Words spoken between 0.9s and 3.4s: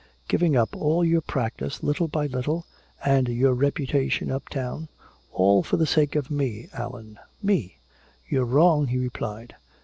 your practice little by little, and